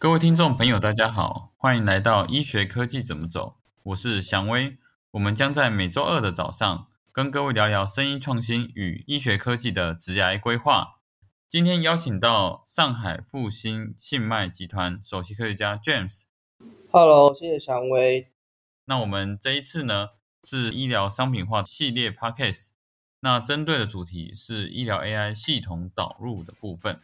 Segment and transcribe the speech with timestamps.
[0.00, 4.78] 各位听众朋友，大家好，欢迎来到医学科技怎么走，我是祥威。
[5.10, 11.00] 我们将在每周二的早上跟各位聊聊生医创新与医学科技的职涯规划。
[11.46, 16.22] 今天邀请到上海复兴信脉集团首席科学家 James。
[16.90, 18.32] Hello，谢谢祥威。
[18.86, 20.08] 那我们这一次呢
[20.42, 22.68] 是医疗商品化系列 Podcast，
[23.20, 27.02] 那针对的主题是医疗 AI 系统导入的部分。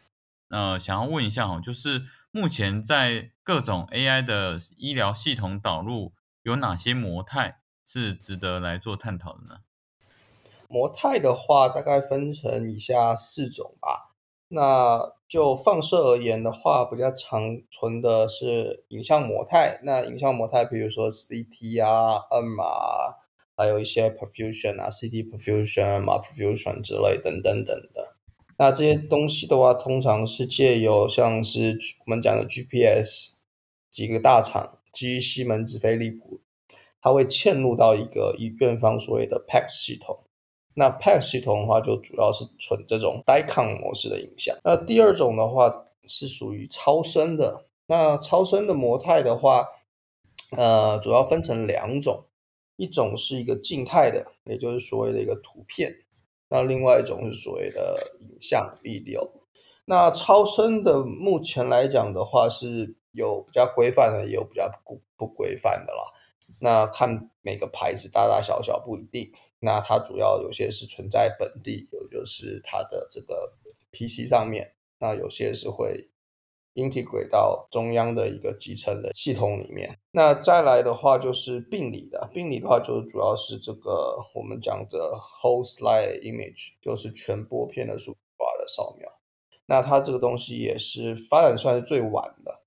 [0.48, 9.60] 那想要问一下哦，就是目前在各种 AI 的医疗系统导入有哪些模态是值得来做探讨的呢？
[10.68, 14.14] 模态的话，大概分成以下四种吧。
[14.48, 19.80] 那就放射而言的话，比较常存的是影像模态。
[19.84, 23.16] 那影像模态，比如说 CT 啊、M 啊，
[23.56, 28.15] 还有一些 perfusion 啊、CT perfusion、m perfusion 之类等等等的。
[28.58, 33.36] 那这些东西的话，通常是借由像是我们讲的 GPS
[33.90, 36.40] 几个大厂，基于西门子、飞利浦，
[37.00, 40.24] 它会嵌入到一个医院方所谓的 PACS 系统。
[40.74, 44.56] 那 PACS 系统的话，就主要是存这种 DICOM 模式的影像。
[44.64, 47.66] 那第二种的话是属于超声的。
[47.86, 49.64] 那超声的模态的话，
[50.56, 52.24] 呃，主要分成两种，
[52.76, 55.94] 一种是一个静态的，也就是所谓的一个图片。
[56.48, 59.32] 那另外一种是所谓的影像 B 流
[59.84, 66.00] 那超声的目前来讲的话是有比较规范的，也有比较不不规范的啦。
[66.60, 69.32] 那看每个牌子大大小小不一定。
[69.58, 73.54] 那它主要有些是存在本地，有就是它的这个
[73.92, 76.10] PC 上面，那有些是会。
[76.76, 79.98] Integrate 到中央的一个集成的系统里面。
[80.12, 89.10] 那再来的话就是病理的，病理的话就主要是这个我们讲的 whole slide image，就是全波片的数字化的扫描。
[89.66, 92.62] 那它这个东西也是发展算是最晚的。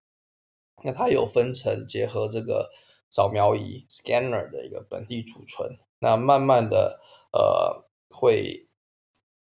[0.84, 2.70] 那它有分成结合这个
[3.10, 7.00] 扫描仪 scanner 的一个本地储存，那慢慢的
[7.32, 8.66] 呃会。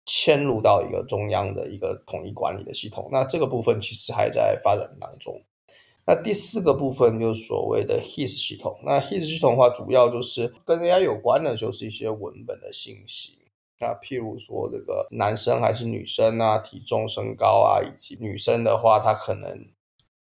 [0.06, 5.42] 嵌入到一个中央的一个统一管理的系统，那这个部分其实还在发展当中。
[6.06, 8.78] 那第四个部分就是所谓的 HIS 系统。
[8.84, 13.38] 那 HIS 系统的话，主要就是跟 AI 有关的，就是一些文本的信息。
[13.80, 19.66] 那譬如说这个男生还是女生啊，体重、身高啊，以及女生的话，她可能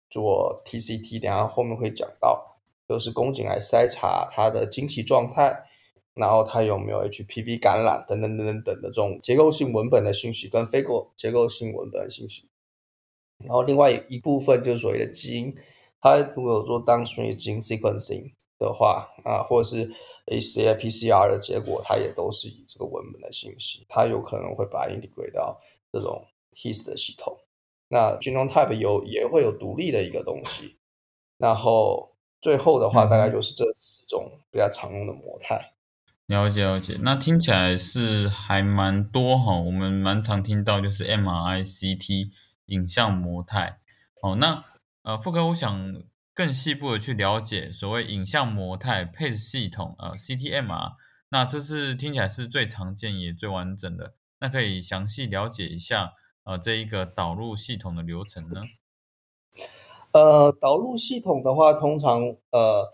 [0.09, 5.65] 做 TCT，等下后面会讲到，就是宫颈癌筛查她的经期状态。
[6.13, 12.47] 然后它有没有 HPV 感染等等等等等的这种结构性文本的信息跟非构结构性文本的信息，
[13.39, 15.55] 然后另外一部分就是所谓的基因，
[15.99, 19.91] 它如果做当 string 基因 sequencing 的话啊，或者是
[20.27, 25.59] HCA PCR 的结果，它也都是以这个文本的信息，它有可能会把 integrate 到
[25.91, 26.25] 这种
[26.55, 27.37] his 的系统。
[27.89, 30.77] 那 genome type 有也会有独立的一个东西，
[31.37, 35.72] 然后最后的话大概就是这四种比较常用的模态。
[36.25, 42.31] 了解了解，那听起来是还蛮多哈，我们蛮常听到就是 MRI、CT
[42.67, 43.79] 影像模态。
[44.21, 44.63] 哦，那
[45.03, 46.01] 呃，富哥，我想
[46.33, 50.93] 更细部的去了解所谓影像模态配置系统，呃，CTMR，
[51.29, 56.13] 那这是听起来是最常见也最完整的，那可以详细了解一下
[56.45, 58.61] 呃这一个导入系统的流程呢？
[60.13, 62.93] 呃，导入系统的话，通常呃。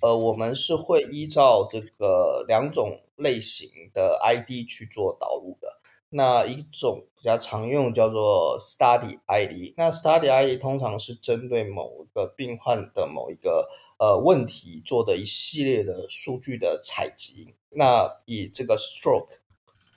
[0.00, 5.68] 呃，我们是会依照这个两种类型的 ID 去做导入的。
[6.10, 17.54] 那一种比较常用叫做 Study ID，那 Study ID 通常是针对某一个病患的某一个呃问题做的一系列的数据的采集。
[17.70, 19.36] 那以这个 Stroke，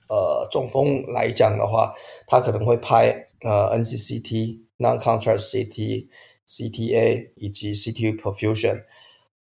[0.09, 1.93] 呃，中风来讲的话，
[2.27, 6.07] 它可能会拍呃 NCCT、Non-Contrast CT、
[6.45, 8.83] CTA 以及 CTU Perfusion。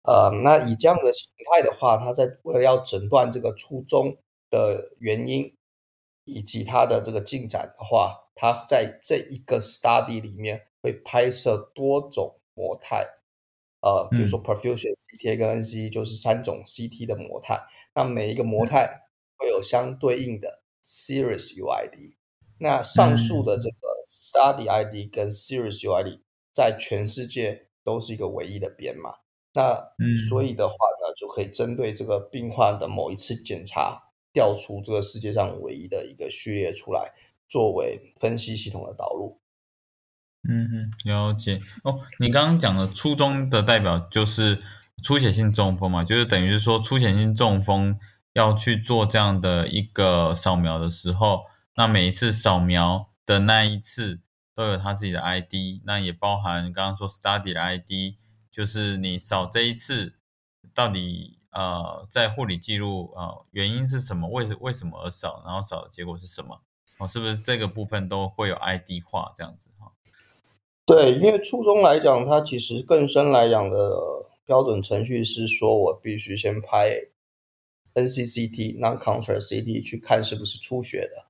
[0.09, 4.17] 呃，那以这样的形态的话，它在为了要诊断这个初衷
[4.49, 5.55] 的原因
[6.25, 13.07] 以及它的这个进展的话，它在这一个 study 里面会拍摄多种模态，
[13.83, 17.61] 呃，比如说 perfusion CT 跟 NCE 就是三种 CT 的模态，
[17.95, 19.03] 那每一个模态
[19.37, 22.15] 会有相对应的 series UID，
[22.59, 23.59] 那上述的。
[23.59, 26.21] 这个 study ID 跟 series UID
[26.55, 29.13] 在全世界都是一个唯一的编码。
[29.59, 29.77] 那
[30.29, 34.01] 所以的话呢，就可以针对这个病患的某一次检查，
[34.33, 37.11] 调出这个世界上唯一的一个序列出来，
[37.49, 39.41] 作为分析系统的导入。
[40.49, 41.99] 嗯哼，了解哦。
[42.21, 44.63] 你刚刚讲的初中的代表就是
[45.03, 47.99] 出血性中风嘛，就是等于是说出血性中风
[48.35, 54.21] 要去做这样的一个扫描的时候，那每一次扫描的那一次
[54.55, 58.15] 都有他自己的 ID，那也包含刚刚说 study 的 ID，
[58.59, 60.15] 就是你扫这一次
[60.75, 66.61] 到底呃在护理记录呃原因是什么，为为什么而扫，然后扫的结果是什么，
[66.99, 69.93] 哦，是不是这个部分都会有 ID 化这样子哈？
[70.85, 73.97] 对，因为初中来讲，它其实更深来讲的
[74.45, 76.97] 标准程序是说我必须先拍
[77.95, 81.27] NCCT non-conference CT 去看是不是出血的。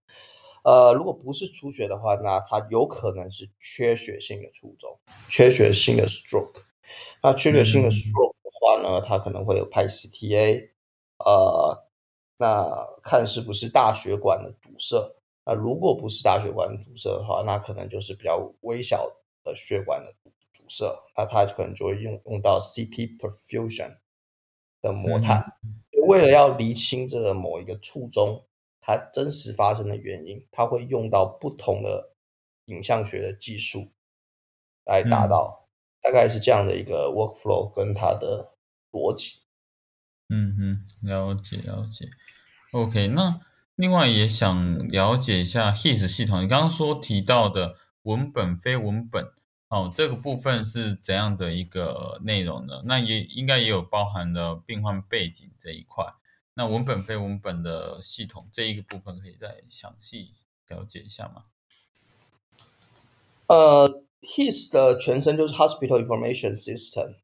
[0.65, 4.99] 呃，如果不是出血的话，那它有可能是缺血性的卒中，
[5.29, 6.63] 缺血性的 stroke。
[7.23, 10.71] 那缺血性的 stroke 的话呢，它可能会有拍 CTA，
[11.19, 11.89] 呃，
[12.37, 14.97] 那看是不是大血管的堵塞。
[15.45, 19.11] 那如果不是大血管堵塞的话，那可能就是比较微小
[19.45, 20.87] 的血管的堵塞，
[21.17, 23.97] 那它可能就会用用到 CT perfusion
[24.81, 25.45] 的模态，
[26.07, 28.45] 为了要厘清这个某一个处中。
[28.81, 32.15] 它真实发生的原因，它会用到不同的
[32.67, 33.93] 影像学的技术
[34.87, 35.68] 来达到，
[36.03, 38.55] 大概是这样的一个 workflow 跟它的
[38.91, 39.41] 逻辑。
[40.29, 42.11] 嗯嗯，了解了解。
[42.73, 43.41] OK，那
[43.77, 49.33] 另外也想了解一下 His 系统，你刚刚说提到的文本非文本，
[49.69, 52.83] 哦，这个部分是怎样的一个内容呢？
[52.85, 56.05] 那也应该也有包含了病患背景这一块。
[56.55, 60.33] 那文本非文本的系统这一个部分可以再详细
[60.69, 61.45] 了解一下吗？
[63.47, 67.19] 呃，HIS 的全称就是 Hospital Information System，HIS。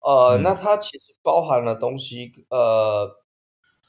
[0.00, 3.10] 呃，那它其实包含了东西，呃，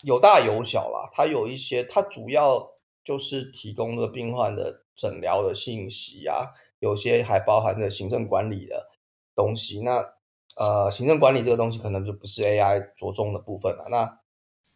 [0.03, 1.09] 有大有小啦。
[1.13, 2.71] 它有一些，它主要
[3.03, 6.49] 就是提供的病患的诊疗的信息啊，
[6.79, 8.89] 有些还包含着行政管理的
[9.33, 9.79] 东西。
[9.81, 10.15] 那
[10.57, 13.87] 呃，行政管理这个东西可能就不是 AI 着重的部分了。
[13.89, 14.19] 那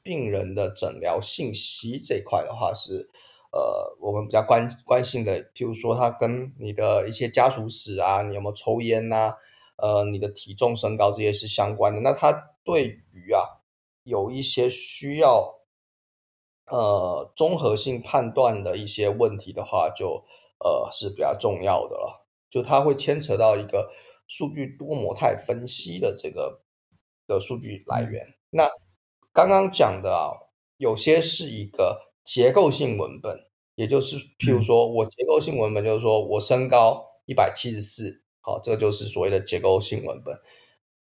[0.01, 3.09] 病人的诊疗信息这一块的话，是
[3.55, 5.41] 呃我们比较关关心的。
[5.53, 9.37] 譬如说，他跟你的一些家属史啊，你有没有抽烟呐？
[9.77, 12.01] 呃，你的体重、身高这些是相关的。
[12.01, 13.63] 那他对于啊
[14.03, 15.61] 有一些需要
[16.67, 20.25] 呃综合性判断的一些问题的话，就
[20.59, 22.27] 呃是比较重要的了。
[22.49, 23.89] 就它会牵扯到一个。
[24.27, 26.63] 数据多模态分析的这个
[27.27, 28.67] 的数据来源，那
[29.31, 30.33] 刚刚讲的啊，
[30.77, 33.44] 有些是一个结构性文本，
[33.75, 40.35] 也就是譬如说我结构性文本就是说我身高一百七十四，好，这个就是所谓的结构性文本。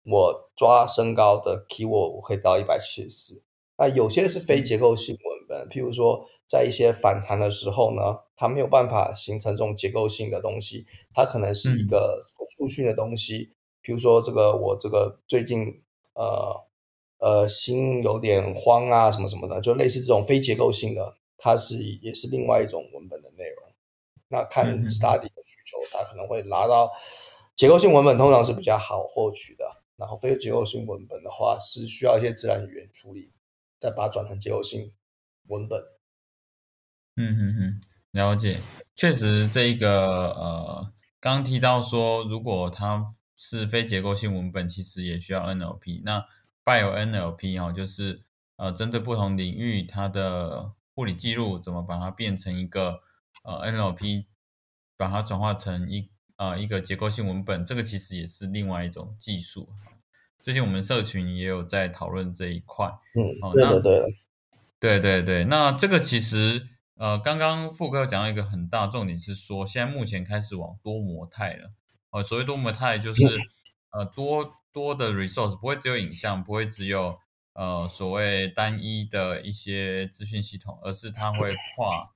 [0.03, 3.43] 我抓身高的 keyword 我可以到一百七十四。
[3.77, 12.25] 那有些是非结构性文本，譬如说在一些反弹的时候呢，它没有办法形成这种结构性的东西，它可能是一个。
[12.57, 15.81] 复训的东西，譬如说这个我这个最近
[16.13, 16.67] 呃
[17.17, 23.73] 呃心有点慌啊什么什么的，就类似这种非结构性的，它是也是另外一种文本的内容。
[24.29, 26.89] 那看 study 的需求，它可能会拿到
[27.55, 29.65] 结构性文本，通常是比较好获取的。
[29.97, 33.31] 然后非结构性文本的话，是需要一些自然语言处理，
[33.79, 34.93] 再把它转成结构性
[35.47, 35.79] 文本。
[37.17, 38.57] 嗯嗯嗯，了解，
[38.95, 40.93] 确实这一个呃。
[41.19, 46.01] 刚提到说，如果它是非结构性文本，其实也需要 NLP。
[46.03, 46.25] 那
[46.65, 48.23] Bio NLP 哈，就是
[48.55, 53.01] 呃，针对不同领域它的护理记录，怎么把它变成一个
[53.43, 54.25] 呃 NLP，
[54.97, 59.69] 把它转化成一呃一个结构性文本，这个其实也是另外一种技术。
[60.41, 62.91] 最近我们社群也有在讨论这一块。
[63.15, 64.15] 嗯，对对对，
[64.79, 66.67] 对对对，那这个其实。
[66.95, 71.71] 呃，刚刚富哥讲到一个很大重点是说，现在目前开始往多模态了。
[72.11, 73.25] 呃，所谓多模态就是
[73.89, 77.17] 呃多多的 resource，不会只有影像，不会只有
[77.53, 82.13] 呃所谓单一的一些资讯系统，而是它会跨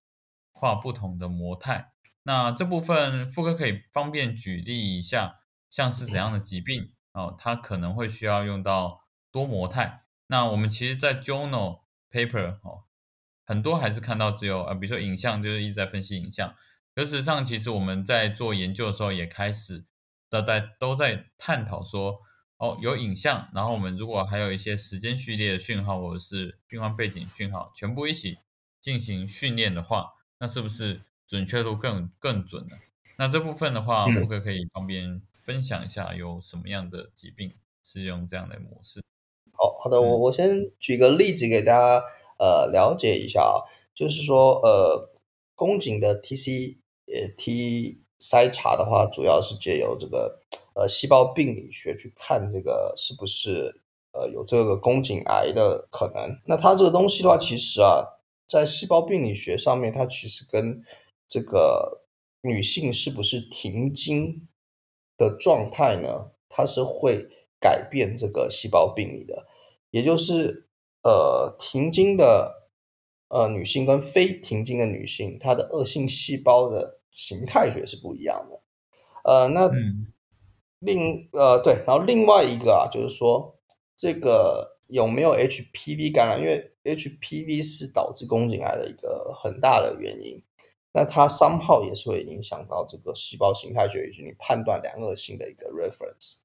[0.51, 1.92] 跨不同的模态。
[2.24, 5.39] 那这部分富哥可以方便举例一下，
[5.70, 10.04] 像是怎样的疾病哦，它可能会需要用到多模态。
[10.27, 12.86] 那我们其实，在 journal paper 哦。
[13.48, 16.56] 很多还是看到只有呃，比如说影像，就是一直在分析影像。
[16.96, 19.86] 事实上，其实我们在做研究的时候，也开始
[20.32, 22.22] 都在都在探讨说，
[22.57, 28.38] 哦，有影像，然后我们如果还有一些时间序列的讯号，或者是病患背景讯号，全部一起
[28.79, 32.75] 进行训练的话，那是不是准确度更更准呢？
[33.17, 39.01] 那这部分的话，我可可以方便分享一下，有什么样的疾病是用这样的模式？
[39.53, 42.03] 好好的，我我先举个例子给大家。
[42.38, 45.09] 呃，了解一下啊，就是说，呃，
[45.55, 46.75] 宫颈的 TC
[47.07, 50.41] 呃 T 筛查的话，主要是借由这个
[50.75, 53.82] 呃细胞病理学去看这个是不是
[54.13, 56.39] 呃有这个宫颈癌的可能。
[56.46, 58.03] 那它这个东西的话，其实啊，
[58.48, 60.84] 在细胞病理学上面，它其实跟
[61.27, 62.03] 这个
[62.41, 64.48] 女性是不是停经
[65.17, 66.32] 的状态呢？
[66.48, 67.27] 它是会
[67.60, 69.48] 改变这个细胞病理的，
[69.89, 70.67] 也就是
[71.03, 72.70] 呃停经的
[73.27, 78.62] 呃女性跟非停经的女性，她的恶性细胞的形态学是不一样的。
[79.24, 79.70] 呃，那
[80.79, 83.58] 另呃对，然后另外一个啊，就是说
[83.98, 86.39] 这个有没有 HPV 感染？
[86.39, 90.44] 因为 HPV 是导致宫颈癌的一个很大的原因。
[90.94, 96.38] 那它三号也是会影响到这个细胞形态学以及你判断良恶性的一个 reference。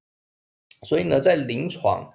[0.82, 2.12] 所以呢，在临床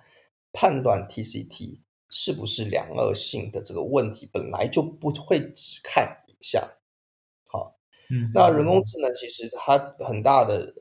[0.51, 1.79] 判断 TCT
[2.09, 6.61] 是不是良恶性的这个问题，本来就不会只看影像。
[7.45, 7.77] 好，
[8.09, 10.73] 嗯，那人工智能其实它很大的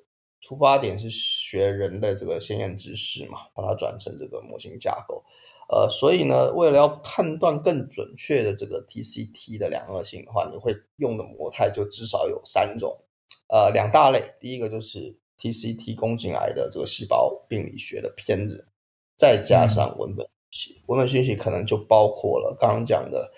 [0.45, 5.25] 出发点是学人的这个先验知识嘛，把它转成这个模型架构。
[5.71, 12.95] 呃，所以呢，为了要判断更准确的这个 TCT 的良恶性的话，你会用的模态就至少有三种，
[13.49, 14.23] 呃，两大类。
[14.39, 18.69] 第一个就是 TCT 宫颈癌的这个细胞病理学的片子，
[19.17, 23.33] 再加上文本讯息，文本讯息可能就包括了刚刚讲的，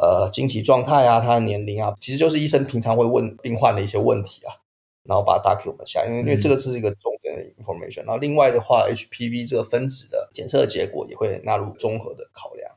[0.00, 4.61] 呃，经期状态啊，他的年龄啊，其实就是医生平常会问病患的一些问题啊。
[5.04, 8.04] 然后把它 document 下，因为因为这个是一个重点的 information。
[8.04, 12.70] 然后另外的话，HPV 这个分子的检测结果也会纳入综合的考量。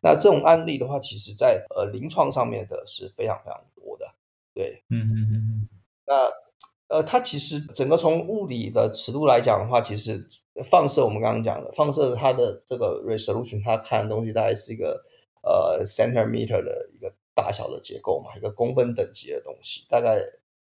[0.00, 4.06] 那这种案例的话，其实在呃临床上面的是非常非常多的。
[4.54, 5.68] 对，嗯嗯嗯嗯。
[6.06, 10.26] 那呃，它其实整个从物理的尺度来讲的话，其实
[10.64, 15.04] 放射我们刚刚讲的放射它的这个 resolution，它看的东西大概是一个
[15.42, 20.18] 呃 centimeter 的一个大小的结构嘛，一个公分等级的东西，大概。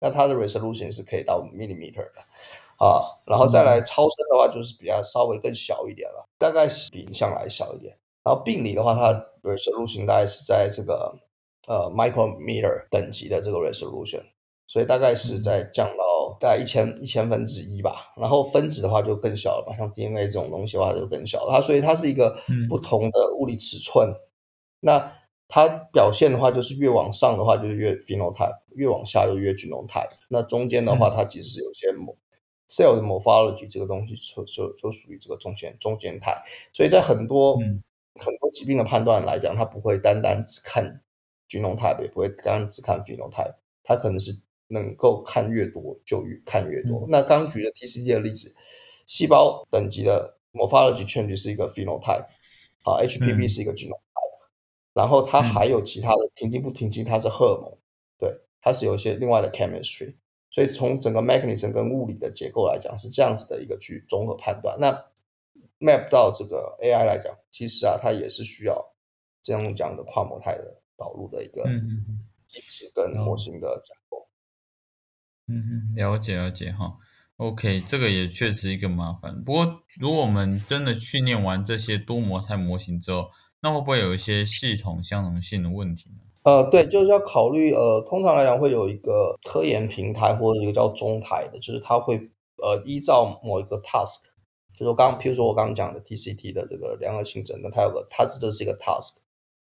[0.00, 2.20] 那它的 resolution 是可以到 millimeter 的
[2.78, 7.96] 啊，然后再来超声的话，就是比较稍微更小一点了，大概是比影像来小一点。
[8.24, 9.12] 然后病理的话，它
[9.42, 11.12] resolution 大概是在这个
[11.66, 14.22] 呃 micrometer 等级的这个 resolution，
[14.66, 18.12] 所以大概是在降到大概一千一千分之一吧。
[18.16, 21.52] 然后分子的话就更小了嘛，像 DNA 这种东西的话就更小了。
[21.54, 22.38] 它所以它是一个
[22.68, 24.14] 不同的物理尺寸。
[24.80, 25.12] 那
[25.48, 30.10] 它表现的话，就是越往上的话就是越 phenotype，越往下就越 genotype。
[30.28, 31.88] 那中间的话，它其实是有些
[32.68, 36.36] cell 的 morphology 这个东西就就就属于这个中间中间态。
[36.74, 41.00] 所以在很多很多疾病的判断来讲，它不会单单只看
[41.48, 47.06] genotype，也不会单单只看 phenotype，它可能是能够看越多就越看越多。
[47.08, 48.54] 那刚举的 TCD 的例子，
[49.06, 52.26] 细胞等级的 morphology change 是一个 phenotype，
[52.82, 53.98] 啊，HPV 是一个 genotype。
[54.98, 57.78] 然后它还有其他的停经不停经，它是荷尔蒙，
[58.18, 60.12] 对，它是有一些另外的 chemistry，
[60.50, 64.76] 所以从整个 mechanism 跟物理的结构来讲是这样子的一个去综合判断。
[64.80, 64.90] 那
[65.78, 68.84] map 到这个 AI 来讲，其实啊，它也是需要
[69.40, 71.62] 这样讲的跨模态的导入的一个
[72.48, 74.28] 机制跟模型的架构。
[75.46, 76.98] 嗯嗯，了解了解哈。
[77.36, 79.44] OK，这个也确实一个麻烦。
[79.44, 86.16] 不过如果我们真的训练完这些多模态模型之后，那会不会有一些系统相容性的问题呢？
[86.44, 92.16] 呃，对，就是要考虑，呃，通常来讲会有一个科研平台或者一个叫中台的，就是它会
[92.62, 94.28] 呃依照某一个 task，
[94.72, 99.16] 就是刚，譬如说我刚刚讲的 TCT 的这个联合性诊断，它有个它是这是一个 task，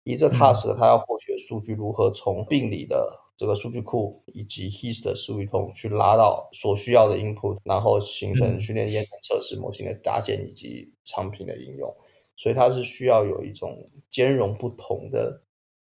[0.05, 11.95] 以这 task 它要获取的数据如何从病理的这个数据库以及 hist 的数据通去拉到所需要的 input，然后形成训练验证测试模型的搭建以及产品的应用。
[12.41, 15.43] 所以它是需要有一种兼容不同的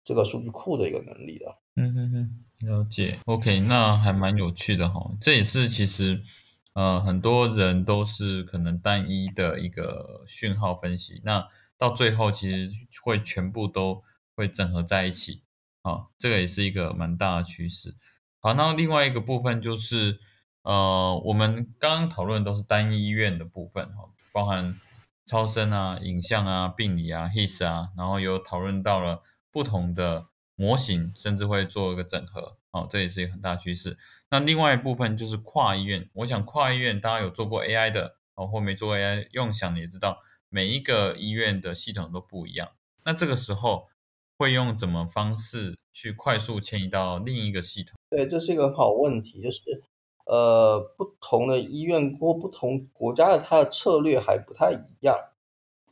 [0.02, 1.46] 这个数据库的一个能力的。
[1.76, 3.18] 嗯嗯嗯，了解。
[3.26, 5.12] OK，那还蛮有趣的哈。
[5.20, 6.24] 这也是其实
[6.72, 11.46] 呃很多人都是可能单一的一个讯号分析，那
[11.78, 12.70] 到最后其实
[13.04, 14.02] 会全部都
[14.34, 15.44] 会整合在一起。
[15.82, 17.94] 啊，这个也是一个蛮大的趋势。
[18.40, 20.18] 好，那另外一个部分就是
[20.62, 24.80] 呃我们刚刚讨论都是单一医院的部分哈，包含。
[25.28, 33.98] 超声啊、影像啊、病理啊、his 啊，然后有讨论到了不同的模型，甚至会做一个整合，哦，这也是一个很大趋势。
[34.32, 42.70] 那另外一部分就是跨医院，我想跨医院大家有做过 AI 的，哦，或没做 AI 用想也知道，每一个医院的系统都不一样。
[43.04, 43.90] 那这个时候
[44.38, 47.98] 会用怎么方式去快速迁移到另一个系统？
[48.10, 49.84] 对，这是一个好问题，就是。
[50.28, 55.18] 呃，不同的医院或不同国家的它的策略还不太一样。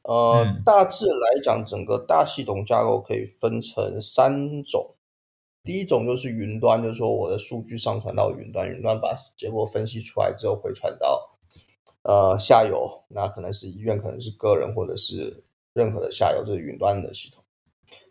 [0.04, 4.96] 呃，大致来讲，整个大系统架构可以分成三种。
[5.64, 11.32] 第一种就是云端，就是说我的数据上传到云端，云端把结果分析出来之后回传到
[12.04, 17.44] 呃下游，那可能是医院，可能是个人，或者是任何的下游，这是云端的系统。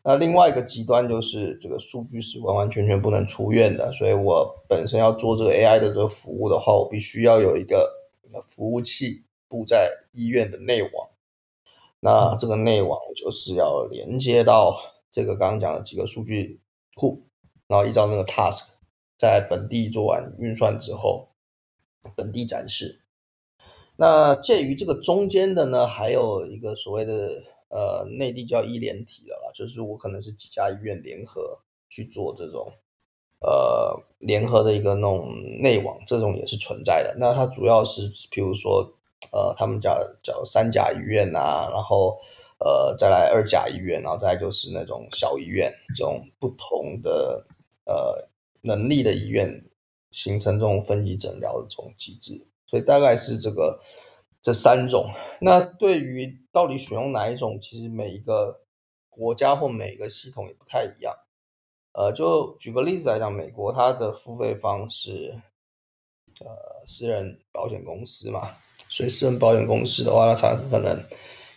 [0.02, 7.90] 那另外一个极端就是这个数据是完完全全不能出院的，所以我本身要做这个 AI 的这个服务的话，我必须要有一个
[8.42, 11.08] 服务器布在医院的内网。
[12.00, 14.76] 那这个内网就是要连接到
[15.10, 16.60] 这个刚刚讲的几个数据
[16.94, 17.22] 库，
[17.66, 18.74] 然后依照那个 task
[19.16, 21.30] 在本地做完运算之后，
[22.14, 23.00] 本地展示。
[23.96, 27.42] 那介于这个中间的呢，还有一个所谓的
[27.74, 32.72] 呃内地叫医联体的啦，就是我可能是几家医院联合去做这种
[33.40, 35.28] 呃联合的一个那种
[35.60, 37.16] 内网，这种也是存在的。
[37.18, 38.94] 那它主要是比如说。
[39.32, 42.14] 呃，他们叫叫三甲医院呐，然后
[42.58, 47.46] 呃再来二甲医院，然后再就是那种小医院，这种不同的
[47.86, 48.28] 呃
[48.60, 49.64] 能力的医院
[50.10, 53.80] 形成这种分级诊疗的这种机制，所以大概是这个
[54.44, 55.10] 这三种。
[55.40, 58.60] 那对于到底选用哪一种，其实每一个
[59.08, 61.14] 国家或每一个系统也不太一样。
[61.92, 65.40] 呃，就举个例子来讲，美国它的付费方式，
[66.40, 68.50] 呃，私人保险公司嘛。
[68.90, 71.02] 所以私人保险公司的话，它可能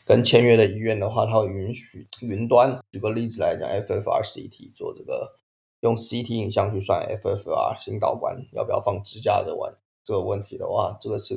[0.05, 2.79] 跟签约的医院的话，它会允许云端。
[2.93, 5.37] 举个例子来讲，FFR CT 做这个
[5.81, 9.75] 用 CT 影像去算 FFR 新导管要不要放支架的问
[10.05, 11.35] 这个问题的话，这个是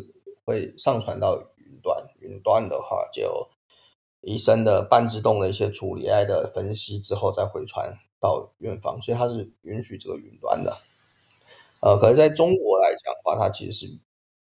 [0.51, 2.05] 会上传到云端。
[2.19, 3.49] 云端的话，就
[4.21, 10.77] 医生的半自动的一些处理 AI 的分析之后再回传到院方，所以它是允许这个云端的。
[11.81, 13.87] 呃，可是在中国来讲的话，它其实是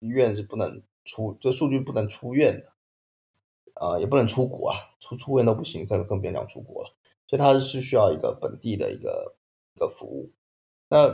[0.01, 0.83] 医院是不能。
[1.11, 2.71] 出这数据不能出院的，
[3.81, 6.91] 啊，也不能出国啊，出出院都不行，更更别讲出国了。
[7.27, 9.35] 所以它是需要一个本地的一个
[9.75, 10.31] 一个服务。
[10.91, 11.09] 那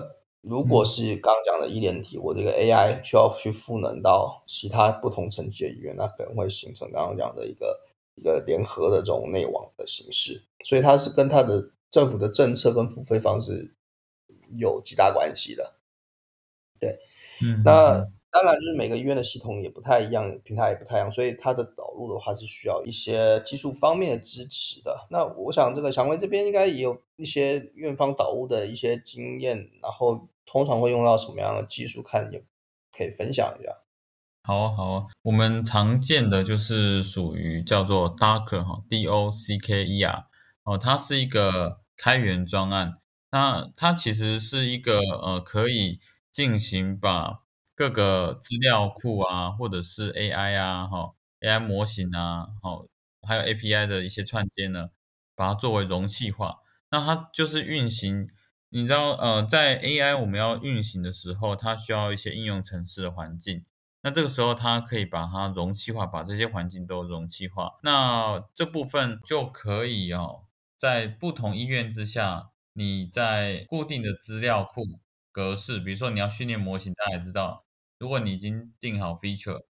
[0.44, 7.80] 如果是刚讲的医联体，我这个 AI 需要去赋能到其他不同层级的医院，那可能会形成刚刚讲的一个
[8.14, 10.42] 一个联合的这种内网的形式。
[10.64, 13.74] 所以它是跟它的政府的政策跟付费方式
[14.56, 15.74] 有极大关系的。
[16.78, 16.98] 对，
[17.42, 18.06] 嗯，那。
[18.34, 25.06] 当然，就是每个医院的系统也不太一样，平台也不太一样，所以它的导入的话是需要一些技术方面的支持的。
[25.08, 32.02] 那我想，这个蔷薇这边应该也有一些院方导入的一些经验，然后通常会用到什么样的技术？
[32.02, 32.44] 看也
[32.92, 33.82] 可以分享一下。
[34.42, 40.26] 好啊，好啊，我们常见的就是属于叫做 Docker 哈，D O C K E R
[40.64, 42.98] 哦，它是一个开源专案。
[43.30, 45.98] 那它其实是一个呃，可以
[46.30, 47.40] 进行把
[47.74, 52.86] 各个资料库啊，或者是 AI 啊，哈，AI 模型啊，好，
[53.22, 54.90] 还有 API 的一些串接呢，
[55.34, 56.58] 把它作为容器化。
[56.90, 58.28] 那它就是运行，
[58.76, 63.64] 你知道，呃，在 AI 我们要运行的时候，它需要一些应用程式的环境。
[64.02, 67.78] 那这个时候，它可以把它容器化，把这些环境都容器化。
[67.84, 74.82] 那这部分就可以哦，在不同医院之下，你在固定的资料库
[75.30, 77.64] 格式，比如说你要训练模型，大家也知道。
[78.00, 79.66] 如果你已经定好 feature，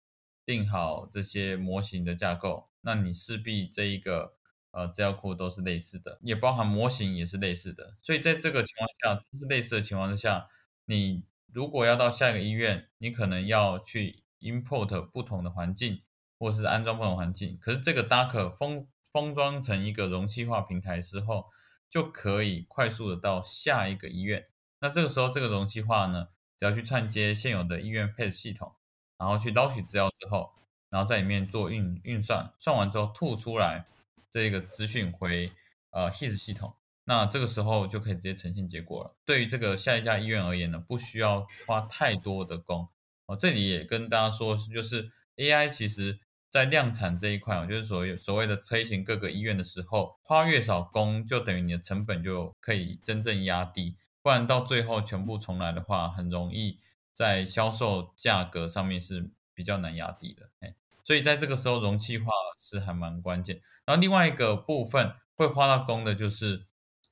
[0.46, 4.33] 定好这些模型的架构，那你势必这一个
[4.74, 7.96] 呃资料库都是类似的，也包含模型也是类似的。
[8.02, 10.48] 所以在这个情况下，都是类似的情况之下，
[10.84, 16.02] 你如果要到下一个医院，你可能要去 import 不同的环境，
[16.38, 17.56] 或是安装不同环境。
[17.60, 21.46] 可是这个 Docker 封封装成一个容器化平台之后，
[21.88, 24.46] 就可以快速的到下一个医院。
[24.80, 26.28] 那这个时候这个容器化呢？
[26.56, 28.72] 只要去串接现有的医院配置系统，
[29.18, 30.52] 然后去捞取资料之后，
[30.88, 33.86] 然后在里面做运运算，算完之后吐出来
[34.34, 35.52] 这个资讯回
[35.90, 39.16] 呃 HIS 系统，那这个时候就可以直接呈现结果了。
[39.24, 42.88] 对于这个下一家医院而言呢，不需要花太多的工
[43.26, 43.36] 哦。
[43.36, 46.18] 这里也跟大家说，就是 AI 其实
[46.50, 53.96] 在量产这一块我，就是所谓所谓的推行各个医院的时候，花越少工，就等于你的成本就可以真正压低。
[54.20, 56.80] 不然到最后全部重来的话，很容易
[57.12, 60.50] 在销售价格上面是比较难压低的。
[60.58, 63.60] 哎，所以在这个时候，容器化是还蛮关键。
[63.84, 66.66] 然后另外一个部分会花到工的就是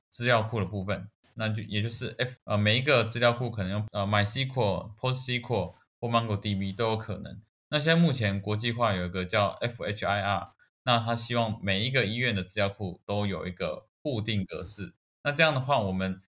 [0.09, 7.41] 资料库的部分，那就也就是 F 呃每一个资料库可能用呃 MySQL、PostSQL 或 MongoDB 都有可能。
[7.69, 10.49] 那现在目前国际化有一个叫 FHIR，
[10.83, 14.93] 那他希望每一个医院的资料库都有一个固定格式。
[15.23, 16.21] 那这样的话，我们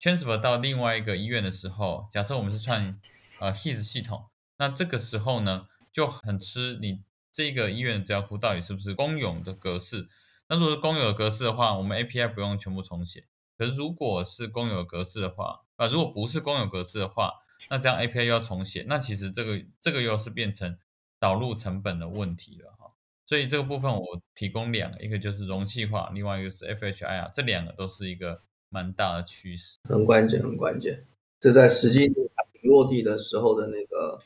[0.00, 3.00] transfer 到另外一个医院的时候，假设我们是串
[3.38, 10.08] 呃 his 系统，那这个时候呢就很吃你这个医院的资料库到底是不是公有的格式。
[10.48, 13.24] 那如果是公有的格式的话，我们 API 不用全部重写。
[13.56, 17.32] 可是如果是公有格式的话，啊，如果不是公有格式的话，
[17.68, 20.78] 那这样 API 又要重写，那其实这个这个又是变成
[21.18, 22.92] 导入成本的问题了哈。
[23.26, 29.78] 所以这个部分我提供两个，一个就是容器化，另外一个是 FHIR，这两个都是一个蛮大的趋势。
[29.84, 31.06] 很关键，很关键。
[31.38, 34.18] 这在实际产品落地的时候的那个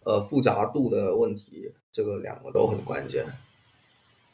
[0.00, 3.24] 呃复杂度的问题，这个两个都很关键。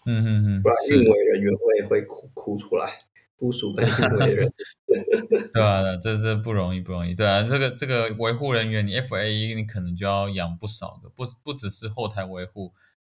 [0.06, 3.04] 嗯嗯嗯，不然运维人员会会哭哭出来，
[3.38, 4.52] 部署跟运维人，
[5.50, 12.74] 对啊，这这不容易不容易，对啊，这个这个维护人员，你 F A 你可能就要养不少的，不不只是后台维护，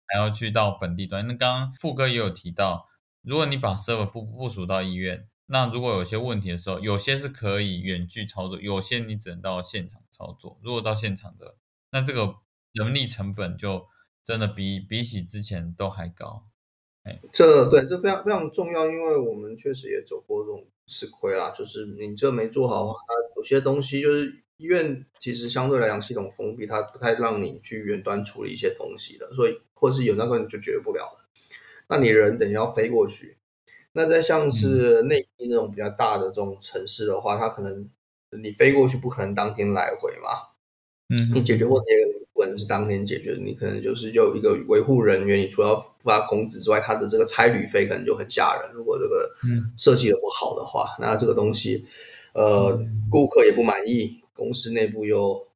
[0.06, 1.26] 还要去到本地端。
[1.26, 2.88] 那刚刚富哥也有提到，
[3.22, 10.60] 如果你把 server 部部署到医院，那如果有些问题的时候，有些是可以远距操作，有些你只能到现场操作。
[10.62, 11.56] 如果到现场的，
[11.90, 12.36] 那这个
[12.70, 13.88] 人力成本就
[14.26, 16.42] 真的比比起之前都还高。
[17.04, 21.54] 哎这对这非常非常重要，因为我们确实也走过这种吃亏啦。
[21.56, 22.98] 就是你这没做好的话，
[23.36, 31.24] 有些东西就是医院其实相对来讲系统封闭，它不太让你去远端处理一些东西的，所以或是有那个你就解决不了了。
[31.86, 33.36] 那你人等于要飞过去。
[33.92, 37.88] 那在像是内地那种比较大的这种城市的话，它可能
[38.42, 40.50] 你飞过去不可能当天来回嘛。
[41.10, 42.15] 嗯，你解决问题。
[42.36, 48.70] 不能是当天解决的，你可能就是有一个维护人员，你除了付他工资之外，他的这个差旅费可能就很吓人。
[48.74, 49.34] 如果这个
[49.76, 51.86] 设计的不好的话，那这个东西，
[52.34, 52.78] 呃，
[53.10, 55.48] 顾客也不满意，公司内部又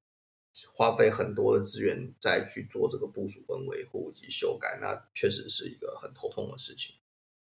[0.72, 6.96] 花费很多的资源再去做这个部署跟维护以及修改，那确实是一个很头痛的事情。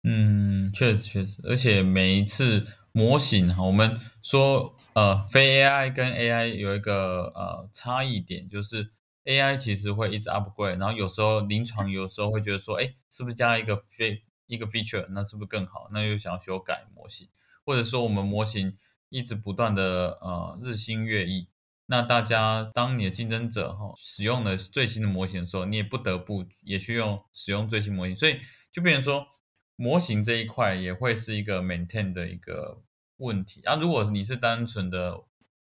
[0.04, 8.90] 嗯，确实确实，而且每一次模型哈，我们说呃，非 AI 跟 AI 有一个呃差异点就是。
[9.24, 15.90] AI 其实会一直 upgrade，然后有时候临床有时候会觉得说，哎，是不是加一个非一个 feature，那是不是更好？
[15.94, 17.30] 那又想要修改模型，
[17.64, 18.76] 或者说我们模型
[19.10, 21.48] 一直不断的呃日新月异，
[21.86, 28.40] 那大家当你的竞争者哈使用了最新的模型的时候，你也不得不也去用使用最新模型，所以
[28.72, 29.28] 就变成说
[29.76, 32.82] 模型这一块也会是一个 maintain 的一个
[33.18, 33.76] 问题啊。
[33.76, 35.24] 如果你是单纯的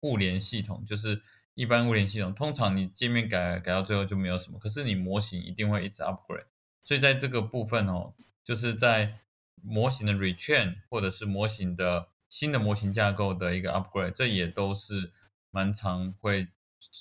[0.01, 1.21] 互联系统，就是。
[1.55, 6.47] 一般物联系统通常你界面改改到最后就没有什么，可是你模型一定会一直 upgrade，
[6.83, 8.13] 所以在这个部分哦，
[8.43, 9.21] 就是在
[9.63, 15.13] 模型的 retrain 或者是模型的新的模型架构的一个 upgrade，这也都是
[15.51, 16.49] 蛮常会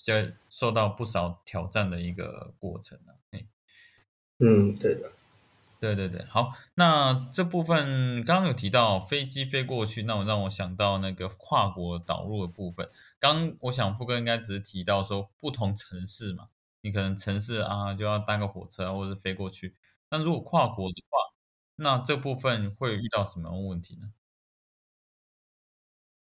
[0.06, 3.18] 在受到不少挑战的一个过程啊。
[4.40, 5.12] 嗯，对的。
[5.80, 12.90] 对对对，好，那这部分刚刚有提到飞机飞过去，那我让我想到那个跨国导入的部分。
[13.24, 16.50] 刚我想富哥应该只是提到说不同城市嘛，
[16.82, 19.78] 你可能城市啊就要搭个火车或者飞过去。
[20.10, 21.18] 那如果跨国的话，
[21.78, 24.12] 那这部分会遇到什么问题呢？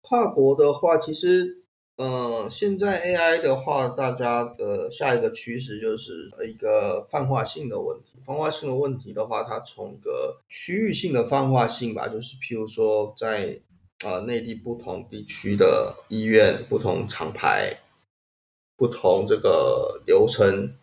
[0.01, 1.65] 跨国的话，其实。
[1.97, 8.21] 呃，现在 AI 的话，大家的下一个趋势就是一个泛化性的问题。
[8.23, 13.63] 泛化性的问题的话，它从一个区域性的泛化性吧，就是譬如说在
[14.05, 17.79] 呃内地不同地区的医院、不同厂牌、
[18.77, 20.75] 不同这个流程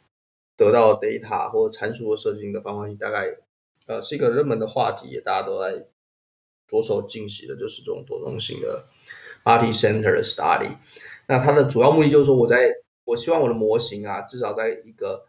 [0.57, 3.37] 得到 data 或参数的设计的泛化性，大概
[3.85, 5.87] 呃是一个热门的话题，大家都在
[6.67, 8.85] 着手进行的，就是这种多动性的。
[9.45, 10.77] Multi Center Study，
[11.27, 12.69] 那它的主要目的就是说，我在
[13.03, 15.25] 我希望我的模型啊，至少在一个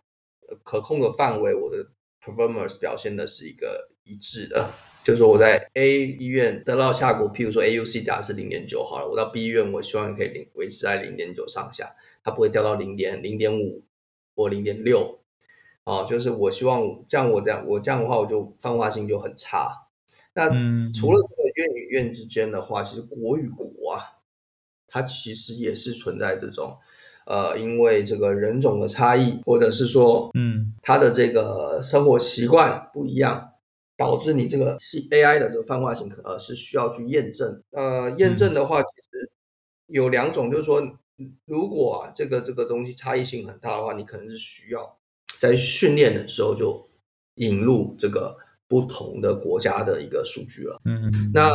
[0.63, 1.85] 可控的范围，我的
[2.25, 4.71] performance 表现的是一个一致的。
[5.05, 13.83] 就是说我在 A 医院得到效果，譬如说 AUC 假是零点九好了，我到 B 医院，我希望可以零维持在零点九上下，它不会掉到零点零点五
[14.35, 15.21] 或零点六。
[15.85, 19.87] 哦，就是我希望这样，我这样我这样的话，我就泛化性就很差。
[20.33, 20.49] 那
[20.93, 24.17] 除了这个院与院之间的话，其实国与国啊，
[24.89, 26.79] 它其实也是存在这种，
[27.27, 33.51] 呃，因为这个人种的差异，或者是说，嗯，他的这个生活习惯不一样，
[34.05, 37.63] 导致你这个是 AI 的这个泛化性，呃，是需要去验证。
[37.71, 39.31] 呃，验证的话，其实
[39.87, 40.83] 有两种，就是说，
[41.47, 44.99] 如果啊这个这个东西差异性很大的话，你可能是需要
[45.39, 46.89] 在训练的时候就
[47.37, 48.37] 引入这个。
[48.67, 51.51] 不同的国家的一个数据了，嗯，那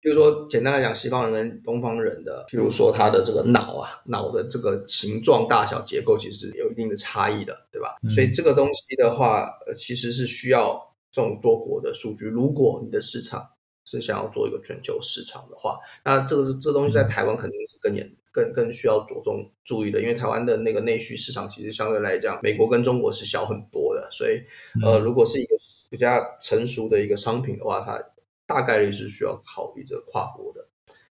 [0.00, 7.96] 比如说简单来讲，西方人跟东方人的，譬如说他的这个脑啊，脑的这个形状、大小、结构，其实有一定的差异的，对吧？
[8.10, 12.26] 所以这个东西的话，呃，其实是需要这种多国的数据。
[12.26, 13.46] 如果你的市场
[13.84, 18.10] 是想要做一个全球市场的话，那这个是这东西在台湾肯定是更严。
[18.34, 24.40] 更更需要着重注意的，因为台湾的那个内需市场其实相对来讲，美国跟中国是小很多的，所以
[24.82, 25.54] 呃，如果是一个
[25.90, 28.02] 比较成熟的一个商品的话，它
[28.46, 30.66] 大概率是需要考虑这个跨国的。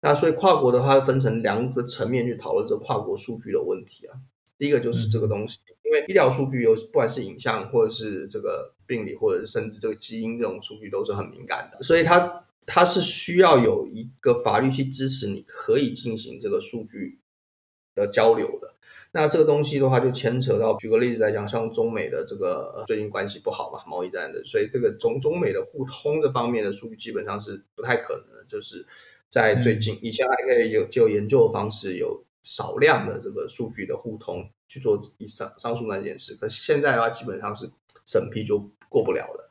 [0.01, 4.19] 那所以跨国的话，分成两个层面去讨论这个跨国数据的问题啊。
[4.57, 17.19] 第一个就是这个东西，因为医疗数据有不管是影像或者是这个病理或者是甚至这个基因这种数据都是很敏感的，所以它它是需要有一个法律去支持你可以进行这个数据
[17.93, 18.73] 的交流的。
[19.11, 28.85] 那这个东西的话，就牵扯到，举个例子来讲，像中美的这个最近关系不好嘛，贸易战的，所以这个中中美的互通这方面的数据基本上是不太可能的，就是
[29.29, 37.71] 在最近，以前还可以有就研究的方式有少量的这个数据的互通去做以上上述那件事，可是现在的话基本上是
[38.05, 39.49] 审批就过不了了，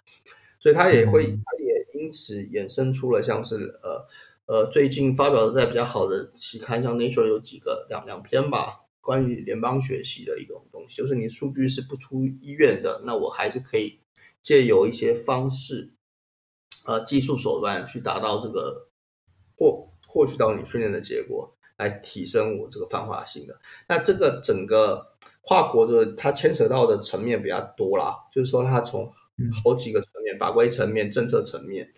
[0.59, 4.07] 所以他也会，他也因此衍生出了像是呃
[4.47, 8.81] 呃最近发表的在比较好的期刊，像 Nature 有几个两两篇吧。
[9.01, 14.01] 关于联邦学习的一种东西，就是你数据是不出医院的，那我还是可以
[14.41, 15.93] 借由一些方式，
[16.87, 18.89] 呃，技术手段去达到这个
[19.59, 23.61] 获获取到你训练的结果，来提升我这个泛化性的。
[23.89, 29.13] 那这个整个跨国的它牵扯到的层面比较多啦，就是说它从
[29.63, 31.89] 好几个层面，法规层面、政策层面。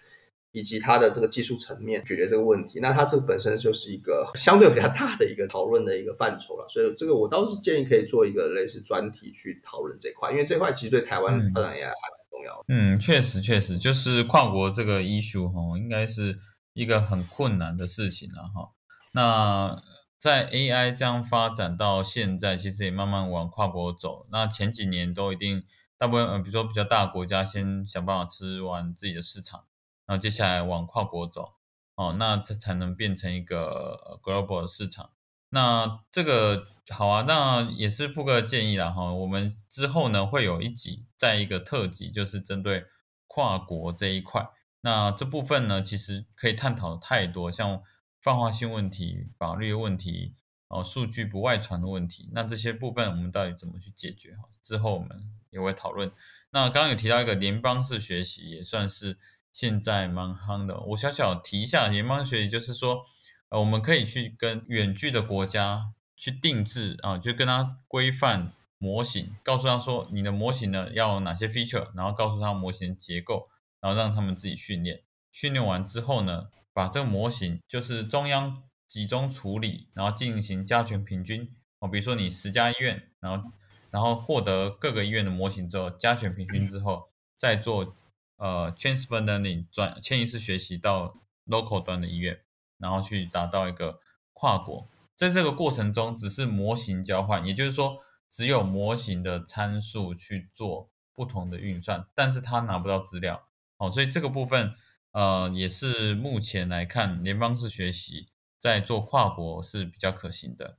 [0.52, 12.64] 以及它的这个技术层面解决这个问题，那它这个本身就是一个相对比较大的一个讨论的一个范畴了，所以这个我倒是建议可以做一个类似专题去讨论这块，因为这块其实对台湾发展也还蛮重要的。
[12.68, 16.38] 嗯，确实确实，就是跨国这个 issue 哈，应该是
[16.72, 18.70] 一个很困难的事情了哈。
[19.12, 19.82] 那
[20.18, 24.26] 在 AI 这样发展到现在，其实也慢慢往跨国走。
[24.32, 25.64] 那前几年都一定
[25.98, 29.64] 大部分，呃，比如说比较大的国家先想办法吃完自己的市场。
[30.06, 31.54] 然后接下来往跨国走，
[31.96, 35.10] 哦，那这才能变成一个 global 的市场。
[35.48, 39.12] 那这个好啊，那也是富哥建议了哈。
[39.12, 42.84] 我们之后呢会有一集，在一个特辑，就是针对
[43.26, 44.48] 跨国这一块。
[44.82, 47.82] 那这部分呢，其实可以探讨太多，像
[48.20, 50.36] 泛化性问题、法律问题，
[50.68, 52.30] 哦，数据不外传的问题。
[52.32, 54.36] 那这些部分我们到底怎么去解决？
[54.36, 56.12] 哈，之后我们也会讨论。
[56.50, 59.18] 那刚刚有提到一个联邦式学习，也算是。
[59.52, 63.06] 现在蛮夯的，我小小提一下联邦学习，就是说，
[63.48, 73.48] 呃，我们可以去跟远距的国家去定制啊，就跟他规范模型，告诉他说，你的模型呢要哪些 feature，然后告诉他模型结构，
[73.80, 75.00] 然后让他们自己训练，
[75.32, 83.50] 训练完之后呢，把这个模型就是中央集中处理，然后进行加权平均哦，比如说你十家医院，然后
[83.96, 87.96] 然后获得各个医院的模型之后，加权平均之后再做。
[88.38, 92.42] 呃，transfer learning 转迁移式学习到 local 端的医院，
[92.76, 93.98] 然后去达到一个
[94.34, 104.74] 跨国，在这个过程中，只是模型交换，也就是说，只有模型的参数去做不同的运算，但是他拿不到资料，哦，所以这个部分，
[105.12, 108.28] 呃，也是目前来看，联邦式学习
[108.58, 110.76] 在做跨国是比较可行的。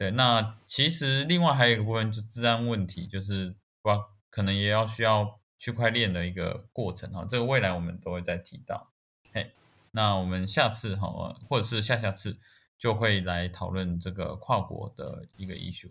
[0.00, 3.90] 对，那其实另外还有一个部分，就治安问题，就是不
[4.30, 5.38] 可能也要需要。
[5.62, 8.94] 区块链的一个过程哈，这个未来我们都会再提到。
[9.30, 9.52] 嘿，
[9.90, 12.38] 那我们下次哈，或者是下下次
[12.78, 15.90] 就会来讨论这个跨国的一个 issue。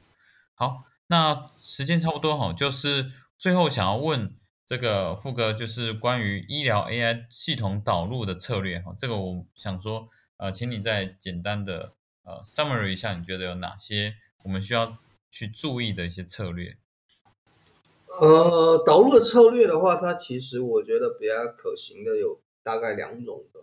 [0.56, 14.98] 好，那时间差不多哈，就是最后想要问这个富哥，就是关于医疗 AI 系统导入的策略哈，这个我想说，呃，请你再简单的呃 summary 一下，你觉得有哪些我们需要
[15.32, 16.78] 去注意的一些策略？
[18.22, 23.60] 呃，导入的策略的话，它其实我觉得比较可行的有大概两种的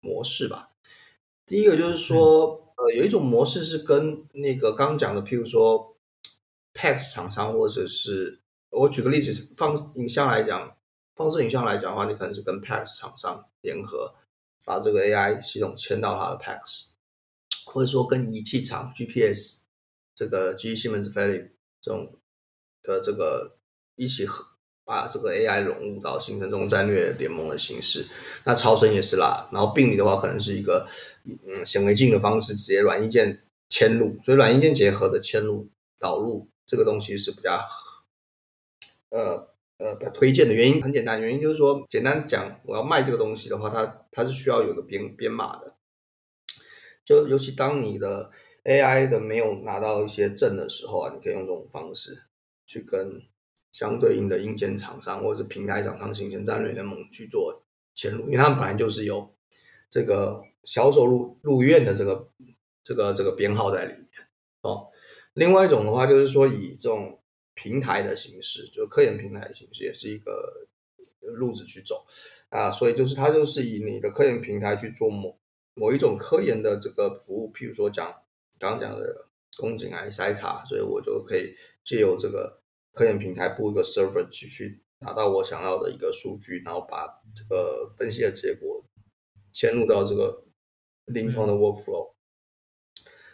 [0.00, 0.70] 模式吧。
[1.44, 5.96] 第一个就是说，呃，有一种模式是跟那个刚刚讲的，譬如说
[6.72, 10.76] PAX 厂商，或者是我举个例子，放影像来讲，
[11.14, 14.14] 放射影像来讲的话，你可能是跟 PAX 厂商联合，
[14.64, 16.88] 把这个 AI 系统迁到它的 PAX，
[17.66, 19.58] 或者说跟仪器厂 GPS
[20.14, 21.50] 这个 GE、西门子、飞利
[21.82, 22.10] 这种。
[22.88, 23.58] 的这个
[23.96, 24.46] 一起合
[24.84, 28.06] 把这个 AI 融入到形成这种战略联盟的形式，
[28.44, 29.48] 那超声也是啦。
[29.52, 30.88] 然后病理的话，可能是一个
[31.24, 37.60] 嗯显微镜的方式，直接软硬件嵌入，所以软硬件结合的嵌入导入这个东西是比较
[39.10, 39.48] 呃
[39.78, 45.74] 呃比较推荐的原因很简单，原因就是说简单讲，我要卖这个东西的话，它它是需要有个编编码的，
[47.06, 48.30] 就尤其当你的
[48.64, 52.24] AI 的没有拿到一些证的时候啊，你可以用这种方式。
[52.68, 53.22] 去跟
[53.70, 57.62] 相对应的硬件厂商或者是平台厂商形成战略联盟去做
[57.96, 59.32] 嵌入，因为他们本来就是有
[59.88, 62.28] 这个销售入入院的这个
[62.82, 64.08] 这个这个编号在里面
[64.62, 64.88] 哦。
[65.34, 67.20] 另外一种的话，就是说以这种
[67.54, 70.66] 平台的形式，就科研平台的形式，也是一个
[71.20, 72.04] 路子去走
[72.48, 72.72] 啊。
[72.72, 75.38] 所以就是它就是以你的科研平台去做某
[75.76, 78.12] 某一种科研的这个服务，譬如说讲
[78.58, 81.54] 刚刚讲的宫颈癌筛查，所以我就可以。
[81.88, 82.60] 借由这个
[82.92, 88.84] 科研平台布一个 server 去去拿到我想要的一个数据，然后把这个分析的结果
[89.52, 90.42] 迁入到这个
[91.04, 92.14] 临床的 workflow。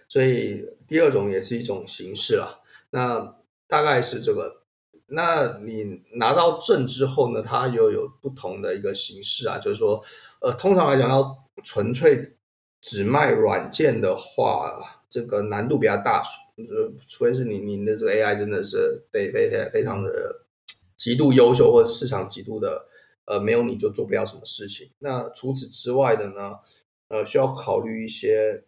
[0.07, 2.61] 所以第二种也是一种形式啦。
[2.91, 4.61] 那大概是这个。
[5.07, 10.05] 那你拿到证之后呢，它又有不同的一个形式啊，就是说，
[10.43, 12.37] 呃，通常来讲要纯粹
[12.81, 16.23] 只卖软件的话，这个难度比较大，
[16.57, 20.45] 呃，除非是你你的这个 AI 真的是非非非非常的
[20.97, 22.87] 极度优秀，或者市场极度的，
[23.27, 24.91] 呃，没有你就做不了什么事情。
[24.99, 26.59] 那除此之外的呢，
[27.09, 28.65] 呃，需要考虑一些，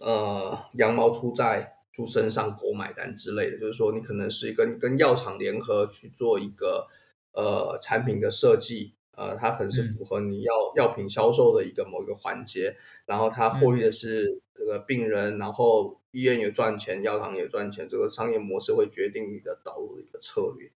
[0.00, 1.76] 呃，羊毛出在。
[1.92, 6.86] 猪身上狗买单之类的，就是说你可能是跟跟药厂联合去做一个
[7.32, 20.70] 呃产品的设计，呃，它可能是符合你药药品销售的一个某一个环节，然后它获利的是这个病人，然后医院也赚钱，药厂也赚钱，这个商业模式会决定你的导入的一个策略，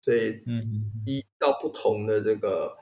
[0.00, 2.76] 所以嗯，依到不同的这个。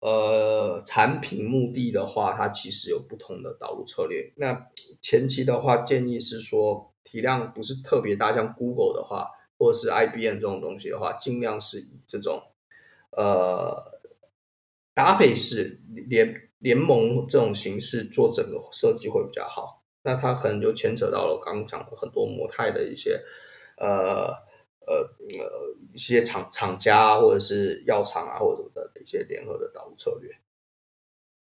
[0.00, 4.30] 呃，产品目的的话，它其实有不同的导入策略。
[4.36, 4.68] 那
[5.00, 9.26] 前期的话，建议是说体量不是特别大，像 Google 的话，
[9.58, 12.40] 或者是 IBM 这种东西的话，尽量是以这种
[13.12, 13.95] 呃
[14.96, 19.84] 搭配式联联盟这种形式做整个设计会比较好。
[20.02, 23.22] 那它可能就牵扯到了刚刚讲的很多模态的一些
[23.76, 24.44] 呃。
[24.88, 30.30] 呃呃，一些厂厂家或者是药厂啊，或者什么的一些联合的导入策略。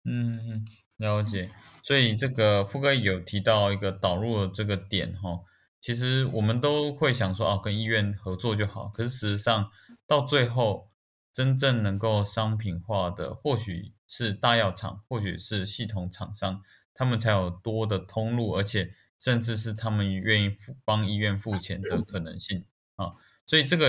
[0.05, 0.63] 嗯，
[0.97, 1.49] 了解。
[1.81, 5.39] 所以这个富哥有提到一个导入的这个点哈，
[5.81, 8.91] 其实我们都会想说啊，跟医院合作就好。
[8.93, 9.71] 可是事实上，
[10.05, 10.90] 到最后
[11.33, 16.61] 真正能够商品化的，或许是大药厂，或许是系统厂商，
[16.93, 22.65] 他们才有多的通路，而且甚至是他们愿意付帮医院付钱的可能性
[22.95, 23.13] 啊。
[23.45, 23.87] 所以这个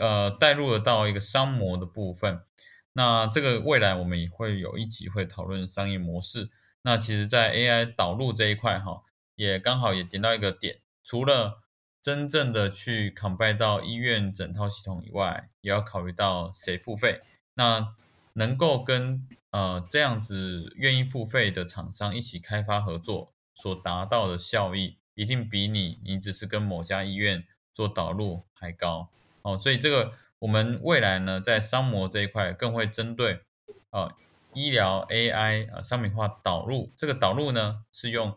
[0.00, 2.42] 呃带入了到一个商模的部分，
[2.92, 6.50] 那这个未来我们也会有一集会讨论商业模式。
[6.82, 9.02] 那其实，在 AI 导入这一块哈，
[9.36, 11.61] 也刚好也点到一个点，除了
[12.02, 17.22] 真正的去 combine 到医院整套系统以外，也要考虑到谁付费。
[17.54, 17.94] 那
[18.34, 27.46] 能够跟呃这样子愿意付费的厂商一起开发合作，所达到的效益，一定比你你只是跟某家医院。
[27.74, 29.08] 做导入还高
[29.40, 33.40] 哦，所以这个我们未来呢，在商模这一块更会针对
[33.88, 34.14] 啊
[34.52, 36.92] 医疗 AI 啊商品化导入。
[36.94, 38.36] 这个导入呢是用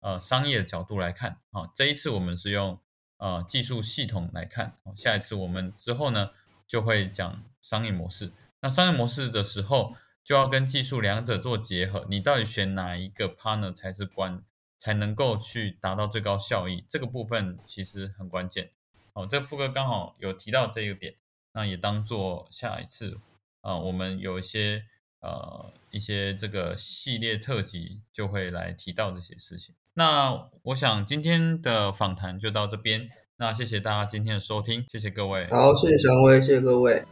[0.00, 2.80] 呃商业的角度来看啊，这一次我们是用
[3.20, 6.30] 呃技术系统来看，下一次我们之后呢
[6.66, 8.32] 就会讲商业模式。
[8.60, 14.42] 那商业模式的时候就要跟技术两者做结合，你到底选哪一个 partner 才是关？
[14.82, 18.70] 才能够去达到最高效益，这个部分其实很关键。
[19.12, 21.16] 好，这副歌刚好有提到这个点，
[21.52, 23.18] 那也当做下一次
[23.60, 24.84] 啊，我们有一些
[25.20, 29.74] 呃一些这个系列特辑就会来提到这些事情。
[29.94, 35.46] 那我想今天的访谈就到这边，那谢谢大家今天的收听，谢谢各位。
[35.50, 37.02] 好，谢谢祥威，谢谢各位。